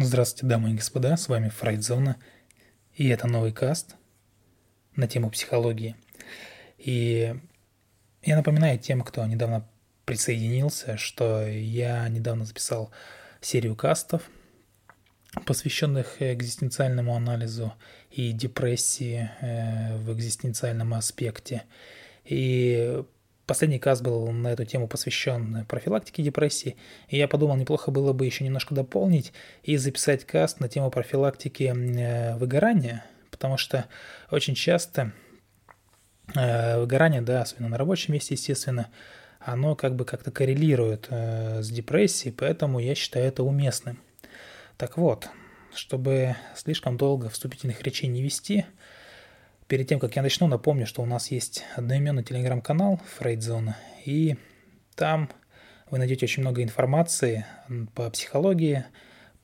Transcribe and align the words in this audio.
Здравствуйте, 0.00 0.46
дамы 0.46 0.70
и 0.70 0.74
господа, 0.74 1.16
с 1.16 1.26
вами 1.26 1.48
Фрейдзона, 1.48 2.18
и 2.94 3.08
это 3.08 3.26
новый 3.26 3.50
каст 3.50 3.96
на 4.94 5.08
тему 5.08 5.28
психологии. 5.28 5.96
И 6.78 7.34
я 8.22 8.36
напоминаю 8.36 8.78
тем, 8.78 9.00
кто 9.00 9.26
недавно 9.26 9.68
присоединился, 10.04 10.96
что 10.98 11.44
я 11.48 12.08
недавно 12.08 12.44
записал 12.44 12.92
серию 13.40 13.74
кастов, 13.74 14.22
посвященных 15.44 16.22
экзистенциальному 16.22 17.16
анализу 17.16 17.74
и 18.12 18.30
депрессии 18.30 19.28
э, 19.40 19.96
в 19.96 20.12
экзистенциальном 20.14 20.94
аспекте. 20.94 21.64
И 22.24 23.02
Последний 23.48 23.78
каст 23.78 24.02
был 24.02 24.30
на 24.30 24.48
эту 24.48 24.66
тему 24.66 24.88
посвящен 24.88 25.64
профилактике 25.64 26.22
депрессии, 26.22 26.76
и 27.08 27.16
я 27.16 27.26
подумал, 27.26 27.56
неплохо 27.56 27.90
было 27.90 28.12
бы 28.12 28.26
еще 28.26 28.44
немножко 28.44 28.74
дополнить 28.74 29.32
и 29.62 29.78
записать 29.78 30.26
каст 30.26 30.60
на 30.60 30.68
тему 30.68 30.90
профилактики 30.90 31.62
э, 31.74 32.36
выгорания, 32.36 33.06
потому 33.30 33.56
что 33.56 33.86
очень 34.30 34.54
часто 34.54 35.12
э, 36.34 36.78
выгорание, 36.78 37.22
да, 37.22 37.40
особенно 37.40 37.70
на 37.70 37.78
рабочем 37.78 38.12
месте, 38.12 38.34
естественно, 38.34 38.88
оно 39.40 39.74
как 39.76 39.96
бы 39.96 40.04
как-то 40.04 40.30
коррелирует 40.30 41.06
э, 41.08 41.62
с 41.62 41.70
депрессией, 41.70 42.34
поэтому 42.34 42.80
я 42.80 42.94
считаю 42.94 43.24
это 43.24 43.44
уместным. 43.44 43.98
Так 44.76 44.98
вот, 44.98 45.30
чтобы 45.74 46.36
слишком 46.54 46.98
долго 46.98 47.30
вступительных 47.30 47.80
речей 47.80 48.08
не 48.08 48.22
вести, 48.22 48.66
Перед 49.68 49.86
тем, 49.86 50.00
как 50.00 50.16
я 50.16 50.22
начну, 50.22 50.46
напомню, 50.46 50.86
что 50.86 51.02
у 51.02 51.04
нас 51.04 51.30
есть 51.30 51.62
одноименный 51.76 52.24
телеграм-канал 52.24 53.02
Фрейдзона, 53.18 53.76
и 54.06 54.38
там 54.94 55.28
вы 55.90 55.98
найдете 55.98 56.24
очень 56.24 56.40
много 56.40 56.62
информации 56.62 57.44
по 57.94 58.08
психологии, 58.08 58.86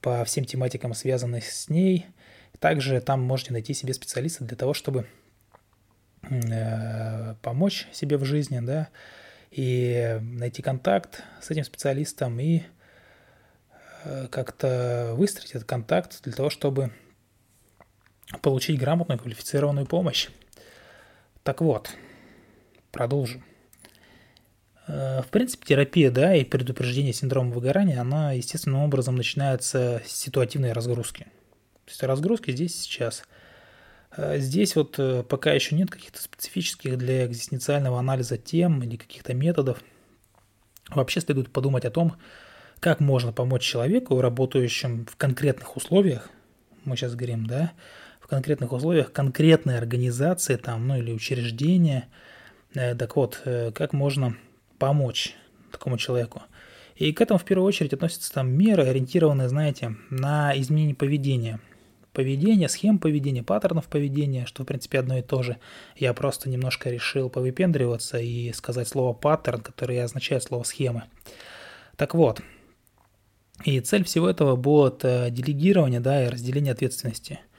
по 0.01 0.25
всем 0.25 0.47
тематикам, 0.47 0.95
связанным 0.95 1.43
с 1.43 1.69
ней. 1.69 2.07
Также 2.59 3.03
там 3.03 3.21
можете 3.21 3.53
найти 3.53 3.75
себе 3.75 3.93
специалиста 3.93 4.45
для 4.45 4.57
того, 4.57 4.73
чтобы 4.73 5.07
э, 6.23 7.35
помочь 7.43 7.87
себе 7.93 8.17
в 8.17 8.25
жизни, 8.25 8.61
да, 8.61 8.89
и 9.51 10.19
найти 10.23 10.63
контакт 10.63 11.23
с 11.43 11.51
этим 11.51 11.65
специалистом 11.65 12.41
и 12.41 12.63
э, 14.05 14.29
как-то 14.31 15.13
выстроить 15.19 15.51
этот 15.51 15.69
контакт 15.69 16.23
для 16.23 16.33
того, 16.33 16.49
чтобы 16.49 16.93
получить 18.43 18.79
грамотную 18.79 19.19
квалифицированную 19.19 19.87
помощь. 19.87 20.29
Так 21.43 21.61
вот, 21.61 21.91
продолжим. 22.91 23.45
Э, 24.87 25.23
в 25.23 25.29
принципе, 25.29 25.67
терапия, 25.67 26.11
да, 26.11 26.35
и 26.35 26.45
предупреждение 26.45 27.13
синдрома 27.13 27.51
выгорания, 27.53 28.01
она 28.01 28.33
естественным 28.33 28.83
образом 28.83 29.17
начинается 29.17 30.03
с 30.07 30.13
ситуативной 30.13 30.73
разгрузки. 30.73 31.25
То 31.85 31.91
есть 31.91 32.03
разгрузки 32.03 32.51
здесь 32.51 32.81
сейчас. 32.81 33.25
Э, 34.17 34.39
здесь 34.39 34.77
вот 34.77 34.99
э, 34.99 35.23
пока 35.23 35.53
еще 35.53 35.75
нет 35.75 35.91
каких-то 35.91 36.23
специфических 36.23 36.99
для 36.99 37.27
экзистенциального 37.27 37.99
анализа 37.99 38.39
тем 38.39 38.83
или 38.83 38.97
каких-то 38.97 39.35
методов. 39.35 39.83
Вообще 40.91 41.21
следует 41.21 41.51
подумать 41.51 41.85
о 41.85 41.91
том, 41.91 42.17
как 42.81 43.01
можно 43.01 43.33
помочь 43.33 43.63
человеку, 43.63 44.21
работающему 44.21 45.07
в 45.07 45.17
конкретных 45.17 45.77
условиях, 45.77 46.29
мы 46.85 46.97
сейчас 46.97 47.15
говорим, 47.15 47.47
да, 47.47 47.73
в 48.25 48.27
конкретных 48.27 48.73
условиях 48.73 49.13
конкретной 49.13 49.77
организации 49.77 50.57
там, 50.57 50.89
ну 50.89 50.97
или 50.97 51.13
учреждения. 51.13 52.09
Э, 52.75 52.95
так 52.95 53.17
вот, 53.17 53.43
э, 53.45 53.71
как 53.71 53.93
можно 53.93 54.35
помочь 54.79 55.37
такому 55.71 55.99
человеку? 55.99 56.43
И 56.97 57.13
к 57.13 57.21
этому 57.21 57.39
в 57.39 57.45
первую 57.45 57.67
очередь 57.67 57.93
относятся 57.93 58.33
там 58.33 58.51
меры, 58.51 58.85
ориентированные, 58.85 59.51
знаете, 59.51 59.97
на 60.09 60.59
изменение 60.59 60.95
поведения. 60.95 61.61
Поведение, 62.15 62.71
схем 62.71 62.99
поведения, 62.99 63.43
паттернов 63.43 63.89
поведения, 63.89 64.47
что 64.47 64.63
в 64.63 64.67
принципе 64.67 65.01
одно 65.01 65.19
и 65.19 65.23
то 65.23 65.43
же. 65.43 65.59
Я 65.95 66.15
просто 66.15 66.49
немножко 66.49 66.89
решил 66.89 67.29
повыпендриваться 67.29 68.19
и 68.19 68.55
сказать 68.55 68.89
слово 68.89 69.13
паттерн, 69.13 69.61
которое 69.61 70.03
означает 70.03 70.45
слово 70.45 70.63
схемы. 70.63 71.03
Так 71.97 72.15
вот, 72.15 72.41
и 73.67 73.81
цель 73.81 74.05
всего 74.05 74.31
этого 74.31 74.57
будет 74.57 75.05
э, 75.05 75.29
делегирование, 75.31 76.01
да, 76.01 76.25
и 76.25 76.29
разделение 76.29 76.73
ответственности– 76.73 77.41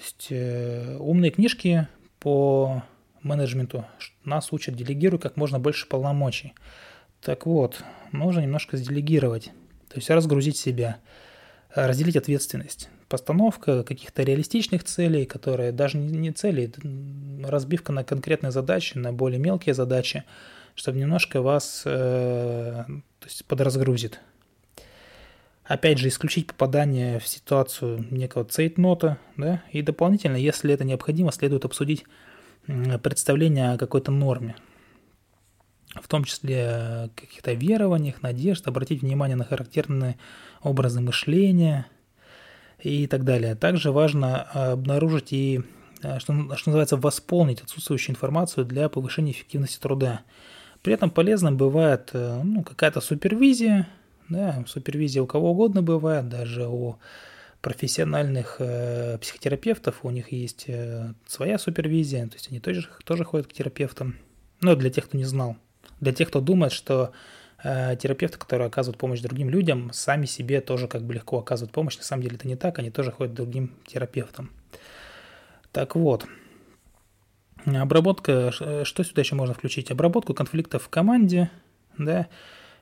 есть 0.00 0.28
э, 0.30 0.96
умные 0.98 1.30
книжки 1.30 1.86
по 2.18 2.82
менеджменту 3.22 3.84
нас 4.24 4.52
учат 4.52 4.74
делегировать 4.74 5.22
как 5.22 5.36
можно 5.36 5.58
больше 5.58 5.86
полномочий. 5.86 6.54
Так 7.20 7.46
вот, 7.46 7.82
нужно 8.12 8.40
немножко 8.40 8.76
сделегировать, 8.76 9.50
то 9.88 9.96
есть 9.96 10.08
разгрузить 10.08 10.56
себя, 10.56 10.96
разделить 11.74 12.16
ответственность. 12.16 12.88
Постановка 13.08 13.82
каких-то 13.82 14.22
реалистичных 14.22 14.84
целей, 14.84 15.26
которые 15.26 15.72
даже 15.72 15.98
не 15.98 16.30
цели, 16.30 16.72
разбивка 17.44 17.92
на 17.92 18.04
конкретные 18.04 18.52
задачи, 18.52 18.96
на 18.96 19.12
более 19.12 19.38
мелкие 19.38 19.74
задачи, 19.74 20.24
чтобы 20.74 20.98
немножко 20.98 21.42
вас 21.42 21.82
э, 21.84 22.84
то 22.86 23.26
есть 23.26 23.44
подразгрузит 23.44 24.20
опять 25.70 25.98
же, 25.98 26.08
исключить 26.08 26.48
попадание 26.48 27.20
в 27.20 27.28
ситуацию 27.28 28.04
некого 28.10 28.44
цейтнота, 28.44 29.18
да, 29.36 29.62
и 29.70 29.82
дополнительно, 29.82 30.34
если 30.34 30.74
это 30.74 30.82
необходимо, 30.82 31.30
следует 31.30 31.64
обсудить 31.64 32.04
представление 32.66 33.72
о 33.72 33.78
какой-то 33.78 34.10
норме, 34.10 34.56
в 35.94 36.08
том 36.08 36.24
числе 36.24 37.10
каких-то 37.14 37.52
верованиях, 37.52 38.20
надежд, 38.20 38.66
обратить 38.66 39.02
внимание 39.02 39.36
на 39.36 39.44
характерные 39.44 40.18
образы 40.60 41.00
мышления 41.00 41.86
и 42.80 43.06
так 43.06 43.22
далее. 43.22 43.54
Также 43.54 43.92
важно 43.92 44.42
обнаружить 44.42 45.32
и, 45.32 45.62
э, 46.02 46.18
что, 46.18 46.56
что 46.56 46.70
называется, 46.70 46.96
восполнить 46.96 47.62
отсутствующую 47.62 48.14
информацию 48.14 48.66
для 48.66 48.88
повышения 48.88 49.30
эффективности 49.30 49.78
труда. 49.78 50.22
При 50.82 50.94
этом 50.94 51.10
полезным 51.10 51.56
бывает 51.56 52.10
э, 52.12 52.40
ну, 52.42 52.64
какая-то 52.64 53.00
супервизия, 53.00 53.86
да, 54.30 54.64
супервизия 54.66 55.22
у 55.22 55.26
кого 55.26 55.50
угодно 55.50 55.82
бывает, 55.82 56.28
даже 56.28 56.66
у 56.66 56.96
профессиональных 57.60 58.56
э, 58.58 59.18
психотерапевтов, 59.18 60.00
у 60.02 60.10
них 60.10 60.32
есть 60.32 60.64
э, 60.68 61.12
своя 61.26 61.58
супервизия, 61.58 62.26
то 62.26 62.34
есть 62.34 62.48
они 62.50 62.60
тоже, 62.60 62.88
тоже 63.04 63.24
ходят 63.24 63.48
к 63.48 63.52
терапевтам. 63.52 64.16
Но 64.60 64.74
для 64.74 64.90
тех, 64.90 65.06
кто 65.06 65.18
не 65.18 65.24
знал. 65.24 65.56
Для 66.00 66.12
тех, 66.12 66.28
кто 66.28 66.40
думает, 66.40 66.72
что 66.72 67.12
э, 67.62 67.96
терапевты, 67.96 68.38
которые 68.38 68.68
оказывают 68.68 68.98
помощь 68.98 69.20
другим 69.20 69.50
людям, 69.50 69.90
сами 69.92 70.24
себе 70.24 70.62
тоже 70.62 70.88
как 70.88 71.02
бы 71.02 71.14
легко 71.14 71.38
оказывают 71.38 71.72
помощь. 71.72 71.98
На 71.98 72.04
самом 72.04 72.22
деле 72.22 72.36
это 72.36 72.48
не 72.48 72.56
так, 72.56 72.78
они 72.78 72.90
тоже 72.90 73.12
ходят 73.12 73.34
к 73.34 73.36
другим 73.36 73.74
терапевтам. 73.86 74.50
Так 75.70 75.96
вот, 75.96 76.26
обработка, 77.66 78.52
что 78.52 79.04
сюда 79.04 79.20
еще 79.20 79.34
можно 79.34 79.54
включить? 79.54 79.90
Обработку 79.90 80.32
конфликтов 80.32 80.84
в 80.84 80.88
команде, 80.88 81.50
да, 81.98 82.28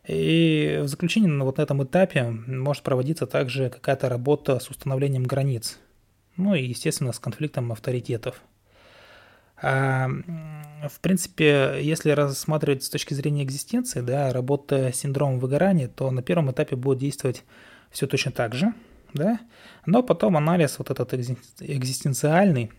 и 0.08 0.80
в 0.82 0.88
заключение 0.88 1.30
на 1.30 1.44
вот 1.44 1.58
этом 1.58 1.84
этапе 1.84 2.24
может 2.24 2.82
проводиться 2.82 3.26
также 3.26 3.68
какая-то 3.68 4.08
работа 4.08 4.58
с 4.58 4.70
установлением 4.70 5.24
границ. 5.24 5.78
Ну 6.36 6.54
и, 6.54 6.64
естественно, 6.64 7.12
с 7.12 7.18
конфликтом 7.18 7.70
авторитетов. 7.72 8.40
А, 9.60 10.08
в 10.88 11.00
принципе, 11.00 11.78
если 11.82 12.10
рассматривать 12.10 12.84
с 12.84 12.90
точки 12.90 13.12
зрения 13.12 13.42
экзистенции, 13.42 14.00
да, 14.00 14.32
работа 14.32 14.92
с 14.92 14.96
синдромом 14.96 15.40
выгорания, 15.40 15.88
то 15.88 16.10
на 16.10 16.22
первом 16.22 16.50
этапе 16.50 16.76
будет 16.76 16.98
действовать 16.98 17.44
все 17.90 18.06
точно 18.06 18.32
так 18.32 18.54
же, 18.54 18.72
да, 19.12 19.40
но 19.84 20.02
потом 20.02 20.36
анализ 20.36 20.78
вот 20.78 20.90
этот 20.90 21.12
экзистенциальный 21.12 22.70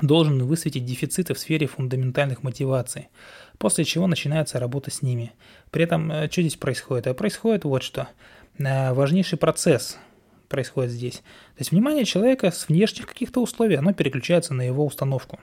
должен 0.00 0.42
высветить 0.44 0.84
дефициты 0.84 1.34
в 1.34 1.38
сфере 1.38 1.66
фундаментальных 1.66 2.42
мотиваций, 2.42 3.08
после 3.58 3.84
чего 3.84 4.06
начинается 4.06 4.58
работа 4.58 4.90
с 4.90 5.02
ними. 5.02 5.32
При 5.70 5.84
этом, 5.84 6.10
э, 6.10 6.30
что 6.30 6.42
здесь 6.42 6.56
происходит? 6.56 7.06
А 7.06 7.14
происходит 7.14 7.64
вот 7.64 7.82
что. 7.82 8.08
Э, 8.58 8.92
важнейший 8.92 9.38
процесс 9.38 9.98
происходит 10.48 10.90
здесь. 10.90 11.16
То 11.16 11.60
есть 11.60 11.70
внимание 11.70 12.04
человека 12.04 12.50
с 12.50 12.68
внешних 12.68 13.06
каких-то 13.06 13.40
условий, 13.40 13.76
оно 13.76 13.92
переключается 13.92 14.54
на 14.54 14.62
его 14.62 14.84
установку. 14.84 15.38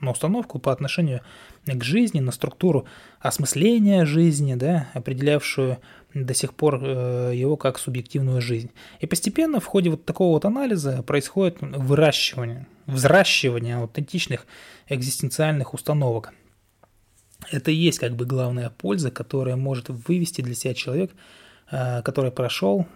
На 0.00 0.12
установку 0.12 0.58
по 0.58 0.72
отношению 0.72 1.20
к 1.66 1.84
жизни, 1.84 2.20
на 2.20 2.32
структуру 2.32 2.86
осмысления 3.20 4.06
жизни, 4.06 4.54
да, 4.54 4.88
определявшую 4.94 5.78
до 6.14 6.34
сих 6.34 6.54
пор 6.54 6.80
э, 6.82 7.32
его 7.34 7.56
как 7.56 7.78
субъективную 7.78 8.40
жизнь. 8.40 8.70
И 9.00 9.06
постепенно 9.06 9.60
в 9.60 9.66
ходе 9.66 9.90
вот 9.90 10.04
такого 10.04 10.34
вот 10.34 10.44
анализа 10.44 11.02
происходит 11.02 11.58
выращивание, 11.60 12.66
взращивание 12.86 13.76
аутентичных 13.76 14.46
экзистенциальных 14.88 15.74
установок. 15.74 16.32
Это 17.50 17.70
и 17.70 17.74
есть 17.74 17.98
как 17.98 18.16
бы 18.16 18.26
главная 18.26 18.70
польза, 18.70 19.10
которая 19.10 19.56
может 19.56 19.88
вывести 19.88 20.40
для 20.40 20.54
себя 20.54 20.74
человек, 20.74 21.12
э, 21.70 22.02
который 22.02 22.32
прошел, 22.32 22.86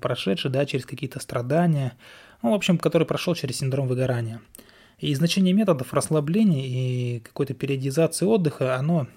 прошедший 0.00 0.50
да, 0.50 0.66
через 0.66 0.84
какие-то 0.84 1.20
страдания, 1.20 1.94
ну, 2.42 2.50
в 2.50 2.54
общем, 2.54 2.78
который 2.78 3.06
прошел 3.06 3.34
через 3.34 3.58
синдром 3.58 3.86
выгорания. 3.86 4.40
И 5.00 5.14
значение 5.14 5.54
методов 5.54 5.94
расслабления 5.94 6.66
и 6.66 7.20
какой-то 7.20 7.54
периодизации 7.54 8.26
отдыха, 8.26 8.76
оно 8.76 9.08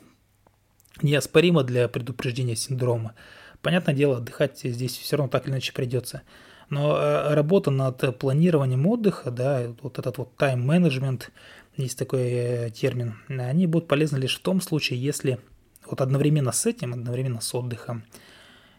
неоспоримо 1.02 1.64
для 1.64 1.90
предупреждения 1.90 2.56
синдрома. 2.56 3.14
Понятное 3.62 3.94
дело, 3.94 4.18
отдыхать 4.18 4.60
здесь 4.64 4.98
все 4.98 5.18
равно 5.18 5.30
так 5.30 5.46
или 5.46 5.52
иначе 5.52 5.74
придется. 5.74 6.22
Но 6.70 6.98
э, 6.98 7.34
работа 7.34 7.70
над 7.70 8.18
планированием 8.18 8.88
отдыха, 8.88 9.30
да, 9.30 9.74
вот 9.82 10.00
этот 10.00 10.18
вот 10.18 10.36
тайм-менеджмент, 10.38 11.32
есть 11.76 11.98
такой 11.98 12.32
э, 12.32 12.70
термин, 12.72 13.16
они 13.28 13.68
будут 13.68 13.88
полезны 13.88 14.18
лишь 14.18 14.38
в 14.38 14.42
том 14.42 14.62
случае, 14.62 15.02
если 15.02 15.40
вот 15.86 16.00
одновременно 16.00 16.52
с 16.52 16.66
этим, 16.66 16.94
одновременно 16.94 17.42
с 17.42 17.54
отдыхом, 17.54 18.06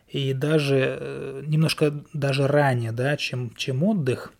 и 0.08 0.32
даже 0.32 0.98
э, 1.00 1.42
немножко 1.46 2.04
даже 2.12 2.46
ранее, 2.46 2.92
да, 2.92 3.16
чем, 3.16 3.54
чем 3.54 3.82
отдых, 3.82 4.32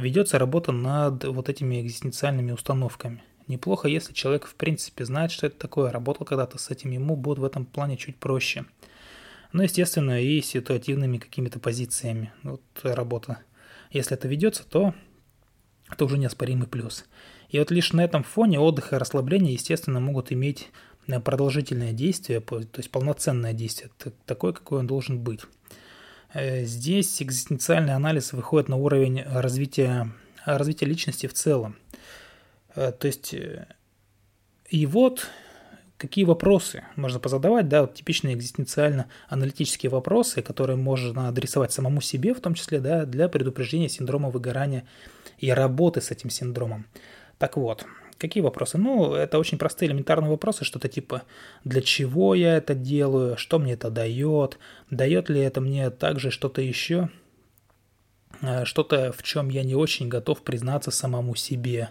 ведется 0.00 0.38
работа 0.38 0.72
над 0.72 1.24
вот 1.24 1.48
этими 1.48 1.80
экзистенциальными 1.80 2.52
установками. 2.52 3.22
Неплохо, 3.46 3.88
если 3.88 4.12
человек 4.12 4.46
в 4.46 4.54
принципе 4.54 5.04
знает, 5.04 5.30
что 5.30 5.46
это 5.46 5.58
такое, 5.58 5.90
работал 5.90 6.24
когда-то 6.24 6.58
с 6.58 6.70
этим, 6.70 6.90
ему 6.90 7.16
будет 7.16 7.38
в 7.38 7.44
этом 7.44 7.64
плане 7.64 7.96
чуть 7.96 8.16
проще. 8.16 8.64
Но, 9.52 9.62
естественно, 9.62 10.22
и 10.22 10.40
ситуативными 10.40 11.18
какими-то 11.18 11.58
позициями 11.58 12.32
вот, 12.42 12.62
работа. 12.82 13.40
Если 13.90 14.16
это 14.16 14.28
ведется, 14.28 14.64
то 14.64 14.94
это 15.90 16.04
уже 16.04 16.18
неоспоримый 16.18 16.68
плюс. 16.68 17.04
И 17.48 17.58
вот 17.58 17.70
лишь 17.72 17.92
на 17.92 18.04
этом 18.04 18.22
фоне 18.22 18.60
отдых 18.60 18.92
и 18.92 18.96
расслабление, 18.96 19.54
естественно, 19.54 19.98
могут 19.98 20.30
иметь 20.30 20.68
э, 21.08 21.18
продолжительное 21.18 21.92
действие, 21.92 22.40
то 22.40 22.64
есть 22.76 22.90
полноценное 22.90 23.52
действие, 23.52 23.90
такое, 24.26 24.52
какое 24.52 24.80
он 24.80 24.86
должен 24.86 25.18
быть. 25.18 25.40
Э, 26.32 26.64
здесь 26.64 27.22
экзистенциальный 27.22 27.94
анализ 27.94 28.32
выходит 28.32 28.68
на 28.68 28.76
уровень 28.76 29.22
развития, 29.22 30.10
развития 30.44 30.86
личности 30.86 31.26
в 31.26 31.34
целом. 31.34 31.76
Э, 32.74 32.92
то 32.92 33.06
есть, 33.06 33.34
и 34.68 34.86
вот 34.86 35.28
какие 35.96 36.24
вопросы 36.24 36.84
можно 36.96 37.20
позадавать, 37.20 37.68
да, 37.68 37.82
вот 37.82 37.94
типичные 37.94 38.34
экзистенциально-аналитические 38.34 39.90
вопросы, 39.90 40.40
которые 40.40 40.76
можно 40.76 41.28
адресовать 41.28 41.72
самому 41.72 42.00
себе, 42.00 42.32
в 42.32 42.40
том 42.40 42.54
числе, 42.54 42.80
да, 42.80 43.04
для 43.04 43.28
предупреждения 43.28 43.88
синдрома 43.88 44.30
выгорания 44.30 44.86
и 45.38 45.50
работы 45.50 46.00
с 46.00 46.10
этим 46.10 46.30
синдромом. 46.30 46.86
Так 47.38 47.56
вот, 47.56 47.84
какие 48.20 48.42
вопросы? 48.42 48.78
Ну, 48.78 49.14
это 49.14 49.38
очень 49.38 49.58
простые 49.58 49.88
элементарные 49.88 50.30
вопросы, 50.30 50.64
что-то 50.64 50.88
типа, 50.88 51.22
для 51.64 51.80
чего 51.80 52.34
я 52.34 52.56
это 52.56 52.74
делаю, 52.74 53.36
что 53.36 53.58
мне 53.58 53.72
это 53.72 53.90
дает, 53.90 54.58
дает 54.90 55.28
ли 55.28 55.40
это 55.40 55.60
мне 55.60 55.90
также 55.90 56.30
что-то 56.30 56.60
еще, 56.60 57.08
э, 58.42 58.64
что-то, 58.64 59.12
в 59.12 59.22
чем 59.22 59.48
я 59.48 59.64
не 59.64 59.74
очень 59.74 60.08
готов 60.08 60.42
признаться 60.42 60.90
самому 60.90 61.34
себе. 61.34 61.90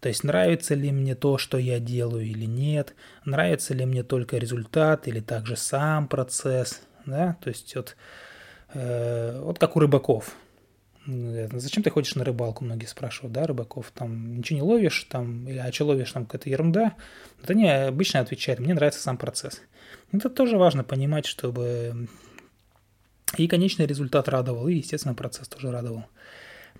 То 0.00 0.08
есть 0.08 0.22
нравится 0.22 0.74
ли 0.74 0.92
мне 0.92 1.16
то, 1.16 1.38
что 1.38 1.58
я 1.58 1.80
делаю 1.80 2.24
или 2.24 2.44
нет, 2.44 2.94
нравится 3.24 3.74
ли 3.74 3.84
мне 3.84 4.04
только 4.04 4.38
результат 4.38 5.08
или 5.08 5.18
также 5.18 5.56
сам 5.56 6.06
процесс, 6.06 6.82
да, 7.04 7.36
то 7.42 7.48
есть 7.48 7.74
вот, 7.74 7.96
э, 8.74 9.40
вот 9.42 9.58
как 9.58 9.76
у 9.76 9.80
рыбаков– 9.80 10.36
Зачем 11.52 11.82
ты 11.82 11.88
ходишь 11.88 12.14
на 12.16 12.24
рыбалку, 12.24 12.64
многие 12.64 12.84
спрашивают, 12.84 13.32
да, 13.32 13.46
рыбаков, 13.46 13.90
там 13.94 14.36
ничего 14.36 14.58
не 14.58 14.62
ловишь, 14.62 15.04
там, 15.04 15.48
или 15.48 15.56
а 15.56 15.72
что 15.72 15.86
ловишь, 15.86 16.12
там 16.12 16.26
какая-то 16.26 16.50
ерунда. 16.50 16.96
Вот 17.40 17.48
они 17.48 17.66
обычно 17.66 18.20
отвечают, 18.20 18.60
мне 18.60 18.74
нравится 18.74 19.00
сам 19.00 19.16
процесс. 19.16 19.62
Это 20.12 20.28
тоже 20.28 20.58
важно 20.58 20.84
понимать, 20.84 21.24
чтобы 21.24 22.08
и 23.38 23.48
конечный 23.48 23.86
результат 23.86 24.28
радовал, 24.28 24.68
и, 24.68 24.74
естественно, 24.74 25.14
процесс 25.14 25.48
тоже 25.48 25.70
радовал. 25.70 26.04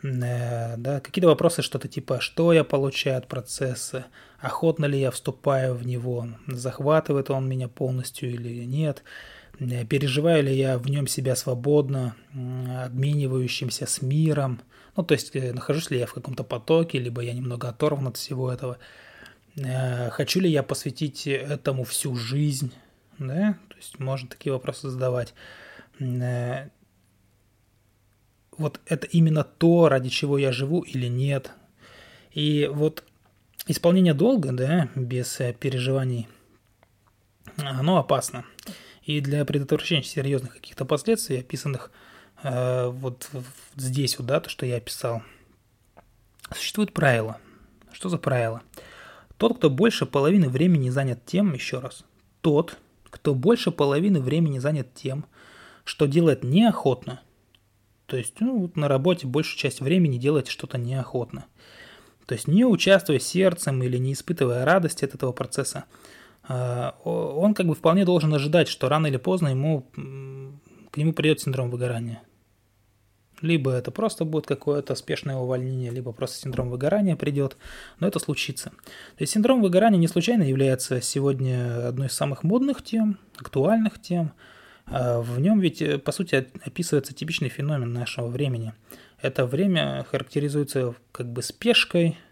Э, 0.02 0.76
да, 0.76 1.00
какие-то 1.00 1.28
вопросы, 1.28 1.62
что-то 1.62 1.88
типа, 1.88 2.20
что 2.20 2.52
я 2.52 2.64
получаю 2.64 3.16
от 3.16 3.28
процесса, 3.28 4.08
охотно 4.40 4.84
ли 4.84 5.00
я 5.00 5.10
вступаю 5.10 5.74
в 5.74 5.86
него, 5.86 6.28
захватывает 6.48 7.30
он 7.30 7.48
меня 7.48 7.68
полностью 7.68 8.30
или 8.30 8.64
нет– 8.64 9.02
переживаю 9.58 10.44
ли 10.44 10.56
я 10.56 10.78
в 10.78 10.88
нем 10.88 11.06
себя 11.06 11.34
свободно, 11.36 12.14
обменивающимся 12.32 13.86
с 13.86 14.02
миром, 14.02 14.60
ну, 14.98 15.04
то 15.04 15.14
есть 15.14 15.34
э, 15.36 15.52
нахожусь 15.52 15.90
ли 15.90 15.98
я 15.98 16.06
в 16.06 16.12
каком-то 16.12 16.42
потоке, 16.42 16.98
либо 16.98 17.22
я 17.22 17.32
немного 17.32 17.68
оторван 17.68 18.08
от 18.08 18.16
всего 18.16 18.50
этого, 18.50 18.78
э, 19.56 20.10
хочу 20.10 20.40
ли 20.40 20.50
я 20.50 20.64
посвятить 20.64 21.26
этому 21.26 21.84
всю 21.84 22.16
жизнь, 22.16 22.72
да, 23.18 23.56
то 23.68 23.76
есть 23.76 23.98
можно 24.00 24.28
такие 24.28 24.52
вопросы 24.52 24.90
задавать. 24.90 25.34
Вот 28.56 28.80
это 28.86 29.06
именно 29.06 29.44
то, 29.44 29.88
ради 29.88 30.08
чего 30.08 30.36
я 30.36 30.50
живу 30.50 30.80
или 30.80 31.06
нет. 31.06 31.52
И 32.32 32.68
вот 32.72 33.04
исполнение 33.68 34.14
долга, 34.14 34.50
да, 34.50 34.88
без 34.96 35.40
переживаний, 35.60 36.26
оно 37.56 37.98
опасно. 37.98 38.44
И 39.08 39.22
для 39.22 39.42
предотвращения 39.46 40.02
серьезных 40.02 40.52
каких-то 40.52 40.84
последствий, 40.84 41.38
описанных 41.38 41.90
э, 42.42 42.88
вот 42.88 43.30
здесь 43.74 44.18
вот, 44.18 44.26
да, 44.26 44.38
то, 44.38 44.50
что 44.50 44.66
я 44.66 44.76
описал, 44.76 45.22
существует 46.54 46.92
правило. 46.92 47.38
Что 47.90 48.10
за 48.10 48.18
правило? 48.18 48.60
Тот, 49.38 49.56
кто 49.56 49.70
больше 49.70 50.04
половины 50.04 50.50
времени 50.50 50.90
занят 50.90 51.24
тем, 51.24 51.54
еще 51.54 51.78
раз, 51.78 52.04
тот, 52.42 52.76
кто 53.08 53.34
больше 53.34 53.70
половины 53.70 54.20
времени 54.20 54.58
занят 54.58 54.92
тем, 54.92 55.24
что 55.84 56.04
делает 56.04 56.44
неохотно, 56.44 57.22
то 58.04 58.18
есть 58.18 58.34
ну, 58.40 58.58
вот 58.58 58.76
на 58.76 58.88
работе 58.88 59.26
большую 59.26 59.58
часть 59.58 59.80
времени 59.80 60.18
делаете 60.18 60.50
что-то 60.50 60.76
неохотно, 60.76 61.46
то 62.26 62.34
есть 62.34 62.46
не 62.46 62.66
участвуя 62.66 63.20
сердцем 63.20 63.82
или 63.82 63.96
не 63.96 64.12
испытывая 64.12 64.66
радости 64.66 65.06
от 65.06 65.14
этого 65.14 65.32
процесса, 65.32 65.86
он 66.48 67.54
как 67.54 67.66
бы 67.66 67.74
вполне 67.74 68.04
должен 68.04 68.32
ожидать, 68.32 68.68
что 68.68 68.88
рано 68.88 69.06
или 69.06 69.18
поздно 69.18 69.48
ему, 69.48 69.86
к 70.90 70.96
нему 70.96 71.12
придет 71.12 71.40
синдром 71.40 71.70
выгорания. 71.70 72.22
Либо 73.40 73.70
это 73.70 73.90
просто 73.90 74.24
будет 74.24 74.46
какое-то 74.46 74.94
спешное 74.94 75.36
увольнение, 75.36 75.90
либо 75.90 76.12
просто 76.12 76.38
синдром 76.38 76.70
выгорания 76.70 77.14
придет, 77.14 77.56
но 78.00 78.08
это 78.08 78.18
случится. 78.18 78.70
То 78.70 79.20
есть 79.20 79.32
синдром 79.32 79.62
выгорания 79.62 79.98
не 79.98 80.08
случайно 80.08 80.42
является 80.42 81.00
сегодня 81.00 81.86
одной 81.88 82.08
из 82.08 82.12
самых 82.12 82.42
модных 82.42 82.82
тем, 82.82 83.18
актуальных 83.38 84.00
тем. 84.00 84.32
А 84.86 85.20
в 85.20 85.38
нем 85.38 85.60
ведь, 85.60 85.82
э, 85.82 85.98
по 85.98 86.12
сути, 86.12 86.48
описывается 86.64 87.14
типичный 87.14 87.50
феномен 87.50 87.92
нашего 87.92 88.26
времени. 88.26 88.72
Это 89.20 89.46
время 89.46 90.04
характеризуется 90.10 90.94
как 91.12 91.30
бы 91.30 91.42
спешкой, 91.42 92.08
а, 92.08 92.27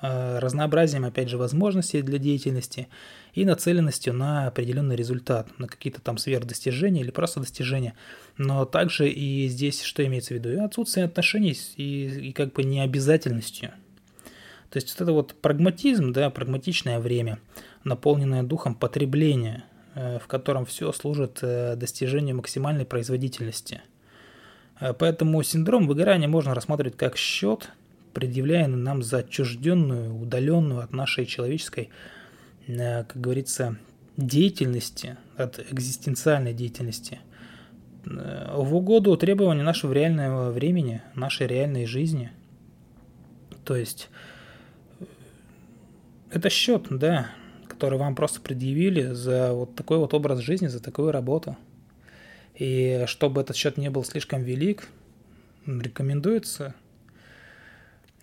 разнообразием, 0.00 1.04
опять 1.04 1.28
же, 1.28 1.38
возможностей 1.38 2.02
для 2.02 2.18
деятельности 2.18 2.88
и 3.32 3.44
нацеленностью 3.44 4.12
на 4.12 4.46
определенный 4.46 4.96
результат, 4.96 5.58
на 5.58 5.68
какие-то 5.68 6.00
там 6.00 6.18
сверхдостижения 6.18 7.02
или 7.02 7.10
просто 7.10 7.40
достижения. 7.40 7.94
Но 8.36 8.64
также 8.64 9.08
и 9.08 9.48
здесь 9.48 9.82
что 9.82 10.04
имеется 10.04 10.34
в 10.34 10.36
виду? 10.38 10.50
И 10.50 10.56
отсутствие 10.56 11.06
отношений 11.06 11.58
и, 11.76 12.28
и 12.28 12.32
как 12.32 12.52
бы 12.52 12.62
необязательностью. 12.64 13.72
То 14.70 14.78
есть 14.78 14.92
вот 14.92 15.00
это 15.00 15.12
вот 15.12 15.34
прагматизм, 15.40 16.12
да, 16.12 16.28
прагматичное 16.30 16.98
время, 16.98 17.38
наполненное 17.84 18.42
духом 18.42 18.74
потребления, 18.74 19.64
э, 19.94 20.18
в 20.18 20.26
котором 20.26 20.66
все 20.66 20.92
служит 20.92 21.38
э, 21.42 21.76
достижению 21.76 22.36
максимальной 22.36 22.84
производительности. 22.84 23.82
Э, 24.80 24.92
поэтому 24.92 25.42
синдром 25.42 25.86
выгорания 25.86 26.28
можно 26.28 26.54
рассматривать 26.54 26.96
как 26.96 27.16
счет, 27.16 27.70
предъявляемый 28.16 28.78
нам 28.78 29.02
за 29.02 29.18
отчужденную, 29.18 30.14
удаленную 30.14 30.80
от 30.80 30.92
нашей 30.92 31.26
человеческой 31.26 31.90
Э, 32.66 33.04
как 33.04 33.20
говорится, 33.20 33.76
деятельности, 34.16 35.16
от 35.36 35.58
экзистенциальной 35.70 36.52
деятельности 36.52 37.20
э, 38.04 38.54
в 38.56 38.74
угоду 38.74 39.16
требованию 39.16 39.64
нашего 39.64 39.92
реального 39.92 40.50
времени, 40.50 41.02
нашей 41.14 41.46
реальной 41.46 41.86
жизни. 41.86 42.32
То 43.64 43.76
есть 43.76 44.08
э, 45.00 45.04
это 46.30 46.50
счет, 46.50 46.86
да, 46.90 47.28
который 47.68 47.98
вам 47.98 48.14
просто 48.14 48.40
предъявили 48.40 49.12
за 49.12 49.52
вот 49.52 49.74
такой 49.74 49.98
вот 49.98 50.12
образ 50.14 50.40
жизни, 50.40 50.66
за 50.66 50.82
такую 50.82 51.12
работу. 51.12 51.56
И 52.54 53.04
чтобы 53.06 53.42
этот 53.42 53.54
счет 53.54 53.76
не 53.76 53.90
был 53.90 54.02
слишком 54.02 54.42
велик, 54.42 54.88
рекомендуется 55.66 56.74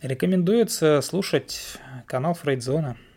рекомендуется 0.04 1.02
слушать 1.02 1.78
канал 2.06 2.34
Фрейдзона– 2.36 2.98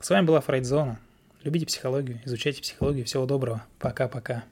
с 0.00 0.10
вами 0.10 0.26
была 0.26 0.40
Фрейдзона. 0.40 1.00
Любите 1.42 1.66
психологию, 1.66 2.20
изучайте 2.24 2.62
психологию. 2.62 3.04
Всего 3.04 3.26
доброго. 3.26 3.64
Пока-пока. 3.80 4.44